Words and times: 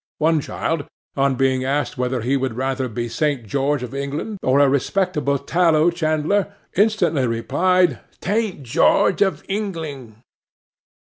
One 0.17 0.41
child, 0.41 0.85
on 1.15 1.35
being 1.35 1.63
asked 1.63 1.95
whether 1.95 2.21
he 2.21 2.35
would 2.35 2.55
rather 2.55 2.87
be 2.87 3.07
Saint 3.07 3.45
George 3.45 3.83
of 3.83 3.93
England 3.93 4.39
or 4.41 4.59
a 4.59 4.67
respectable 4.67 5.37
tallow 5.37 5.91
chandler, 5.91 6.51
instantly 6.75 7.27
replied, 7.27 7.99
"Taint 8.19 8.63
George 8.63 9.21
of 9.21 9.43
Ingling." 9.47 10.15